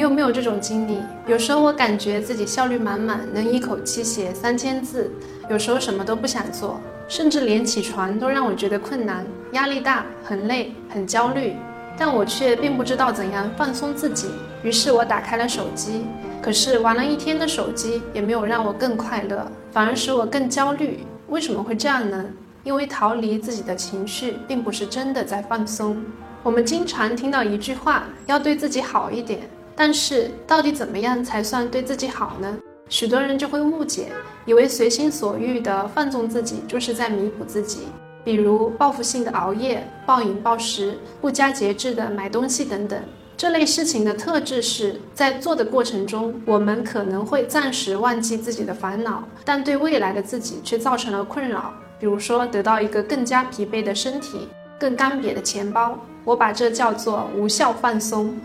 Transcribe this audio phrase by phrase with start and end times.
[0.00, 0.96] 你有没有这种经历？
[1.26, 5.10] 有时候我感觉自己效率满满，能一口气写三千字；
[5.50, 11.54] 有时候什么都不想做，甚至连起床都让我觉得困难，压力大，很累，很焦虑。
[11.98, 14.28] 但我却并不知道怎样放松自己，
[14.62, 16.06] 于是我打开了手机。
[16.40, 21.04] 可是玩了一天的手机也没有让我更快乐，反而使我更焦虑。
[21.28, 22.24] 为什么会这样呢？
[22.64, 26.02] 因为逃离自己的情绪，并不是真的在放松。
[26.42, 29.40] 我们经常听到一句话：要对自己好一点。
[29.82, 32.54] 但是，到底怎么样才算对自己好呢？
[32.90, 34.08] 许多人就会误解，
[34.44, 37.84] 以为随心所欲的放纵自己就是在弥补自己，
[38.22, 43.02] 比如报复性的熬夜、暴饮暴食、不加节制的买东西等等。
[43.38, 51.72] 这类事情的特质是在做的过程中，我们可能会暂时忘记自己的烦恼，但对未来的自己却造成了困扰。
[51.98, 54.46] 比如说，得到一个更加疲惫的身体、
[54.78, 58.36] 更干瘪的钱包，我把这叫做无效放松。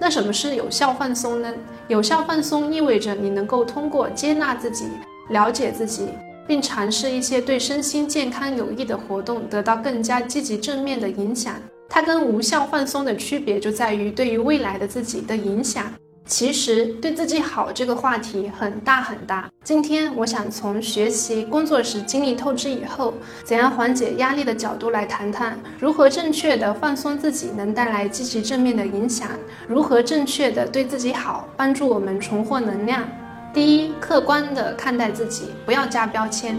[0.00, 1.52] 那什么是有效放松呢？
[1.88, 4.86] 有效放松意味着你能够通过接纳自己、
[5.30, 6.08] 了解自己，
[6.46, 11.54] 并尝试一些对身心健康有益的活动，得到更加积极正面的影响。
[11.88, 15.92] 它跟无效放松的区别就在于对于未来的自己的影响。
[16.28, 19.50] 其实对自己好这个话题很大很大。
[19.64, 29.30] 今天我想从学习工作时经历透支以后，怎样缓解压力的角度来谈谈，如何正确的放松自己能带来积极正面的影响，
[29.66, 33.08] 如何正确的对自己好，帮助我们重获能量。
[33.54, 36.58] 第一，客观的看待自己，不要加标签。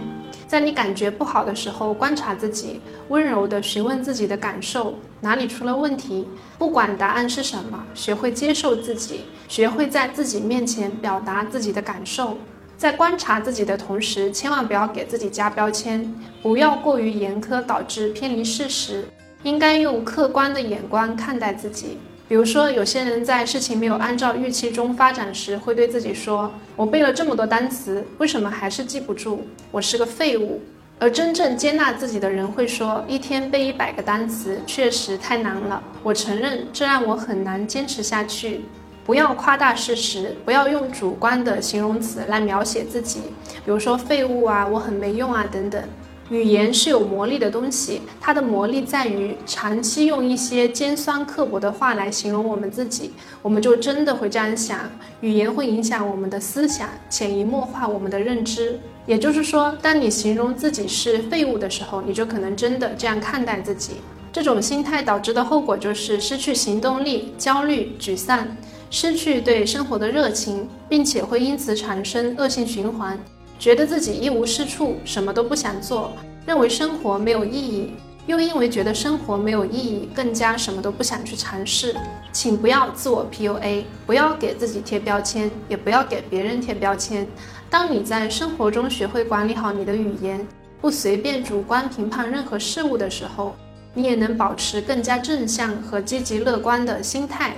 [0.50, 6.28] 在你感觉不好的时候，观察自己，温柔地询问自己的感受，哪里出了问题？
[6.58, 12.36] 不管答案是什么，学会接受自己，学会在自己面前表达自己的感受。
[12.76, 16.12] 在观察自己的同时，千万不要给自己加标签，
[16.42, 19.06] 不要过于严苛，导致偏离事实。
[19.44, 22.00] 应该用客观的眼光看待自己。
[22.30, 29.40] 比如说，有些人在事情没有按照预期中发展时，会对自己说：“我背了这么多单词，为什么还是记不住？
[29.72, 30.62] 我是个废物。”
[31.00, 38.62] 而真正接纳自己的人会说：“一天背一百个单词确实太难了，我承认这让我很难坚持下去。”
[39.08, 43.22] 不要夸大事实，不要用主观的形容词来描写自己，
[43.66, 45.82] 比如说“废物啊”“我很没用啊”等等。
[46.30, 54.80] 语言是有魔力的东西，它的魔力在于长期用一些尖酸刻薄的话来形容我们自己，我们就真的会这样想。
[55.22, 58.80] 语言会影响我们的思想，潜移默化我们的认知。
[59.08, 63.94] 也就是说，当你形容自己是废物的时候，你就可能真的这样看待自己。
[64.32, 68.48] 这种心态导致的后果就是失去行动力、焦虑、沮丧，
[68.92, 73.20] 失去对生活的热情，并且会因此产生恶性循环。
[73.60, 76.14] 觉得自己一无是处，什么都不想做，
[76.46, 77.92] 认为生活没有意义，
[78.26, 81.94] 又因为觉得生活没有意义，更加什么都不想去尝试。
[82.32, 87.28] 请不要自我 PUA，不要给自己贴标签，也不要给别人贴标签。
[87.70, 90.48] 当你在生活中学会管理好你的语言，
[90.80, 93.54] 不随便主观评判任何事物的时候，
[93.94, 97.58] 你也能保持更加正向和积极乐观的心态。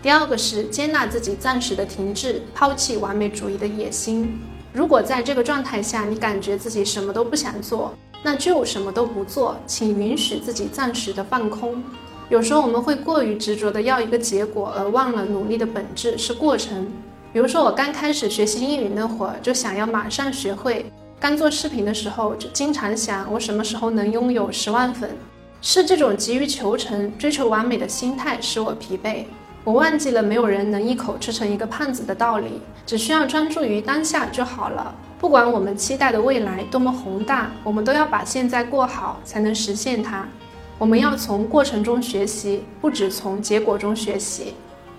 [0.00, 4.38] 第二个是接纳自己暂时的停滞，抛弃完美主义的野心。
[4.74, 11.80] 如果在这个状态下，你感觉自己什么都不想做，那就什么都不做，请允许自己暂时的放空。
[12.28, 16.90] 有时候我们会过于执着的要一个结果，而忘了努力的本质是过程。
[17.32, 20.84] 比如说我刚开始学习英语那会儿，就想要马上学会；
[21.20, 25.08] 刚做视频的时候，就经常想我什么时候能拥有十万粉。
[25.62, 29.24] 是这种急于求成、追求完美的心态使我疲惫。
[29.64, 34.94] 我忘记了没有人能一口吃成一个胖子的道理，只需要专注于当下就好了。
[35.18, 40.28] 不管我们期待的未来多么宏大，我们都要把现在过好，才能实现它。
[40.76, 44.52] 我们要从过程中学习，不只从结果中学习。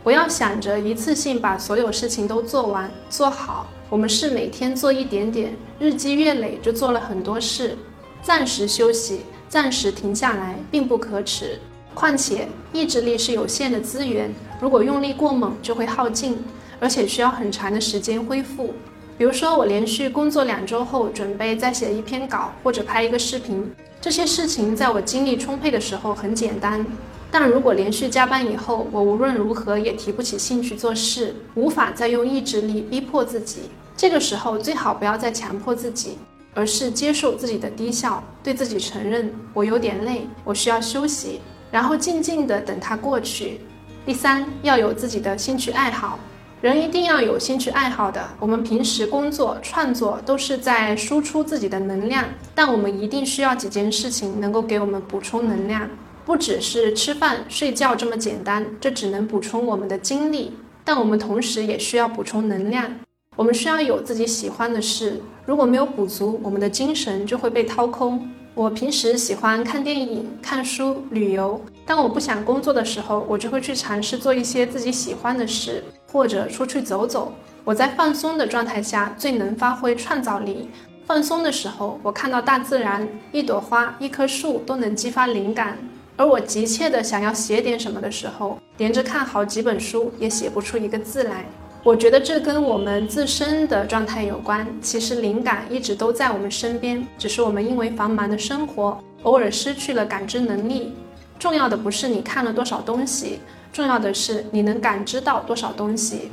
[0.04, 3.68] 不要想着一次性把所有事情都做完做好。
[3.88, 7.78] 我们是每天做一点点，日积月累就做了很多事。
[8.24, 11.59] 暂时休息，暂时停下来，并不可耻。
[11.95, 14.29] 况且意志力是有限的资源，
[14.59, 16.38] 如果用力过猛就会耗尽，
[16.79, 18.74] 而且需要很长的时间恢复。
[19.18, 23.71] 比如说，我连续工作两周后，准备再写一篇稿或者拍一个视频，
[24.01, 26.86] 这些事情在我精力充沛的时候很简单。
[27.31, 33.69] 但如果连续加班以后，我无论如何也提不起兴趣做事，无法再用意志力逼迫自己。
[33.95, 36.18] 这个时候最好不要再强迫自己，
[36.53, 41.39] 而是接受自己的低效，对自己承认我有点累，我需要休息。
[41.71, 43.62] 然后静静的等它过去。
[44.06, 46.19] 第三，要有自己的兴趣爱好，
[46.62, 48.23] 人一定要有兴趣爱好的。
[48.39, 55.89] 我们平时工作、创作都是在输出自己的能量，但我们一定需要几件事情能够给我们补充能量，
[56.23, 60.53] 不只是吃饭睡觉这么简单，这只能补充我们的精力。
[60.83, 62.94] 但我们同时也需要补充能量。
[63.35, 68.29] 我们需要有自己喜欢的事，如果没有补足，我们的精神就会被掏空。
[68.56, 71.60] 我平时喜欢看电影、看书、旅游。
[71.86, 77.34] 当我不想工作的时候，我就会去尝试做一些自己喜欢的事，或者出去走走。
[77.66, 80.69] 我在放松的状态下最能发挥创造力。
[81.06, 85.78] 放松的时候，我看到大自然，一朵花、一棵树都能激发灵感。
[86.16, 91.44] 而我急切的想要写点什么的时候，连着看好几本书也写不出一个字来。
[91.86, 94.66] 我觉得这跟我们自身的状态有关。
[94.82, 100.96] 其实灵感一直都在我们身边，只是我们因为繁忙的生活，偶尔失去了感知能力。
[101.38, 103.40] 重要的不是你看了多少东西，
[103.72, 106.32] 重要的是你能感知到多少东西。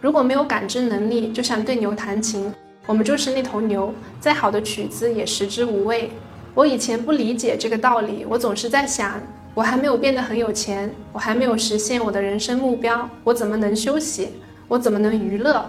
[0.00, 2.50] 如果没有感知能力，就像对牛弹琴，
[2.86, 6.10] 我们就是那头牛，再好的曲子也食之无味。
[6.54, 9.20] 我以前不理解这个道理，我总是在想，
[9.52, 14.30] 我还没有变得很有钱，我还没有实现我的人生目标，我怎么能休息？
[14.66, 15.64] 我怎么能娱乐？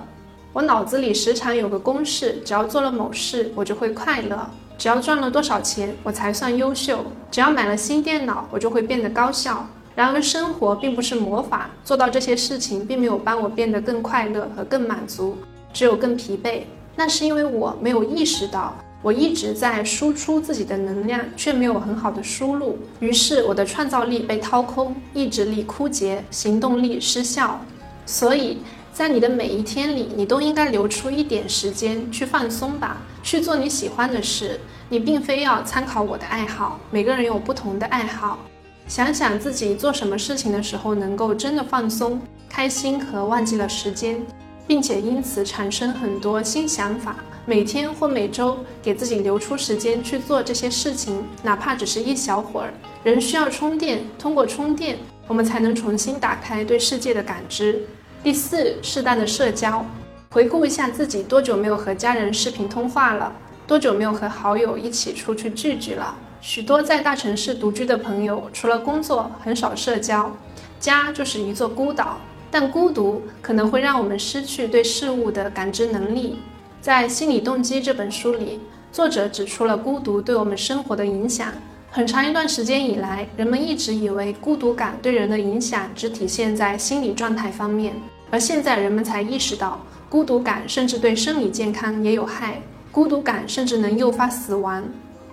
[0.53, 4.37] 我脑子里时常有个公式：只要做了某事，我就会快乐；
[4.77, 6.99] 只要赚了多少钱，我才算优秀；
[7.29, 9.67] 只要买了新电脑，我就会变得高效。
[9.93, 15.37] 然而，生活并不是魔法，做到这些事情并没有帮我变得更快乐和更满足，
[15.73, 16.61] 只有更疲惫。
[16.95, 27.59] 那是因为我没有意识到，我一直在输出自己的能量，却没有很好的输入，于是我的创造力被掏空，意志力枯竭，行动力失效。
[28.05, 28.59] 所以。
[28.95, 34.57] 在你的每一天里，你都应该留出一点时间去放松吧，去做你喜欢的事。
[34.87, 38.39] 你并非要参考我的爱好，每个人有不同的爱好。
[38.87, 44.25] 想想自己做什么事情的时候能够真的放松、开心和忘记了时间，
[44.65, 47.17] 并且因此产生很多新想法。
[47.45, 52.73] 每天或每周给自己留出时间去做这些事情，哪怕只是一小会儿。
[53.03, 57.85] 人需要充电，通过充电，我们才能重新打开对世界的感知。
[58.25, 59.85] 第四，适当的社交。
[60.31, 63.31] 回顾一下自己多久没有和家人视频通话了，
[63.67, 66.17] 多久没有和好友一起出去聚聚了。
[66.41, 70.35] 许多在大城市独居的朋友，除了工作，很少社交，
[70.79, 72.17] 家就是一座孤岛。
[72.49, 76.39] 但孤独可能会让我们失去对事物的感知能力。
[76.81, 78.59] 在《心理动机》这本书里，
[78.91, 81.53] 作者指出了孤独对我们生活的影响。
[81.91, 87.93] 很长一段时间以来，人们一直以为孤独感对人的影响只体现在心理状态方面。
[88.29, 89.79] 而现在人们才意识到，
[90.09, 92.61] 孤独感甚至对生理健康也有害，
[92.91, 94.83] 孤独感甚至能诱发死亡。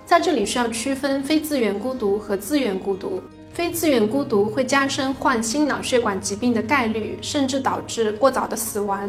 [0.05, 3.21] 在这里需要区分非自愿孤独和自愿孤独。
[3.53, 9.07] 非自愿孤独会加深患心脑血管疾病的概率，甚至导致过早的死亡。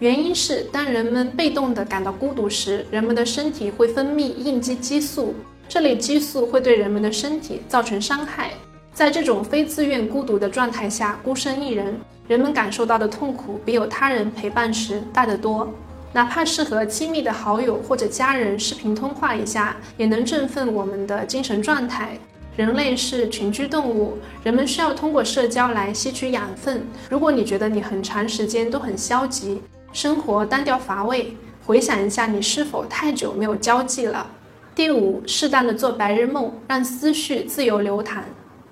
[0.00, 5.34] 原因是当人们被动地感到孤独时，人们的身体会分泌应激激素，
[5.66, 8.50] 这类激素会对人们的身体造成伤害。
[8.92, 11.98] 在这种非自愿孤独的状态下，孤身一人。
[12.28, 15.72] 人们感受到的痛苦比有他人陪伴时大得多，
[16.12, 22.18] 哪怕是和亲密的好友或者家人视频通话一下，也能振奋我们的精神状态。
[22.56, 26.84] 人类是群居动物，人们需要通过社交来吸取养分。
[27.10, 29.60] 如果你觉得你很长时间都很消极，
[29.92, 34.26] 生活单调乏味，回想一下你是否太久没有交际了。
[34.74, 38.24] 第五，适当的做白日梦，让思绪自由流淌。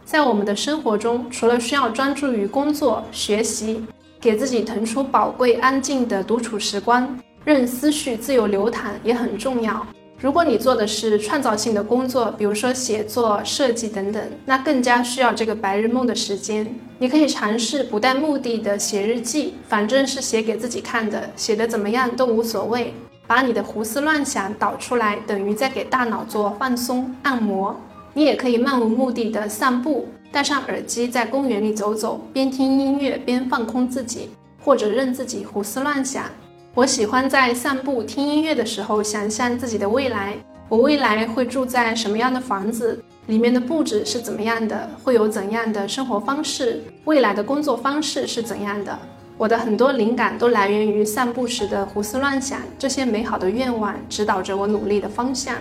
[0.04, 3.82] 在我们的生活中，除了需要专注于工作、学习，
[4.20, 9.84] 给自己腾出宝贵安静的独处时光，任思绪自由流淌也很重要。
[10.20, 16.66] 如果你做的是创造性的工作，比如说写作、设计等等，那更加需要这个白日梦的时间。
[16.98, 22.94] 你可以尝试不带目的的写日记，反正是写给自己看的，写的怎么样都无所谓。
[23.26, 27.74] 把你的胡思乱想导出来，等于在给大脑做放松按摩。
[28.16, 34.30] 你也可以漫无目的的散步，戴上耳机在公园里走走，边听音乐边放空自己，
[34.64, 36.26] 或者任自己胡思乱想。
[36.74, 40.34] 我喜欢在散步听音乐的时候想象自己的未来，
[40.68, 48.96] 我未来会住在什么样的房子，里面的布置是怎么样的，会有怎样的生活方式，未来的工作方式是怎样的。
[49.36, 55.56] 我的很多灵感都来源于散步时的胡思乱想，这些美好的愿望指导着我努力的方向。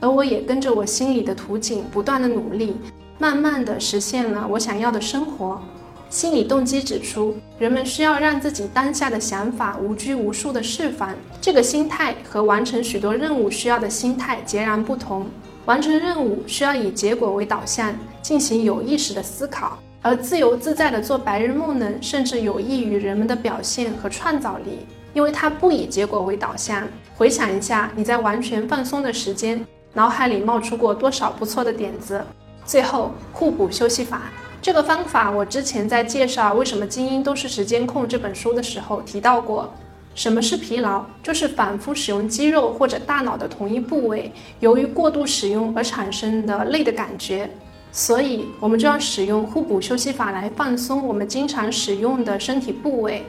[0.00, 2.76] 而我也跟着我心里的图景不断的努力，
[3.18, 5.60] 慢慢的实现了我想要的生活。
[6.08, 15.26] 心理动机指出，人们需要让自己当下的想法无拘无束的释放，这个心态和完成许多任务需要的心态截然不同。
[15.64, 26.86] 完成任务需要以结果为导向，进行有意识的思考，而自由自在的做白日梦呢，甚至有益于人们的表现和创造力，因为它不以结果为导向。
[27.16, 29.66] 回想一下，你在完全放松的时间。
[29.96, 32.22] 脑海里冒出过多少不错的点子？
[32.66, 34.24] 最后，互补休息法，
[34.60, 39.72] 这个方法我之前在介绍《为什么精英都是时间控》这本书的时候提到过。
[40.14, 41.02] 什么是疲劳？
[41.22, 47.48] 就是反复使用肌肉或者大脑的同一部位，由于过度使用而产生的累的感觉。
[47.90, 53.24] 所以，我们就要使用互补休息法来放松我们经常使用的身体部位。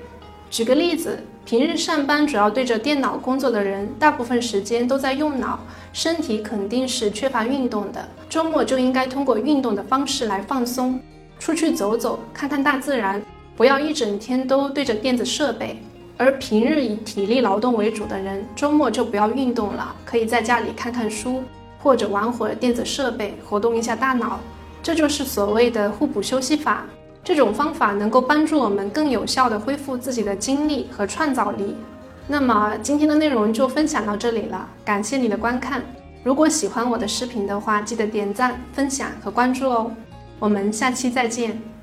[0.49, 5.59] 举个例子，平日上班主要对着电脑工作的人，大部分时间都在用脑，
[5.91, 8.07] 身体肯定是缺乏运动的。
[8.29, 10.99] 周末就应该通过运动的方式来放松，
[11.37, 13.21] 出去走走，看看大自然，
[13.57, 15.77] 不要一整天都对着电子设备。
[16.15, 21.43] 而平日以体力劳动为主的人，周末就不要运动了，可以在家里看看书，
[21.77, 24.39] 或者玩会儿电子设备，活动一下大脑。
[24.81, 26.85] 这就是所谓的互补休息法。
[27.27, 31.75] 这种方法能够帮助我们更有效地恢复自己的精力和创造力。
[32.25, 35.83] 那么今天的内容就分享到这里了，感谢你的观看。
[36.23, 39.91] 如果喜欢我的视频的话，记得点赞、分享和关注哦。
[40.39, 41.76] 我们下期再见。